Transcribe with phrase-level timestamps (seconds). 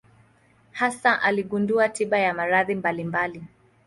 [0.71, 3.43] Hasa aligundua tiba ya maradhi mbalimbali.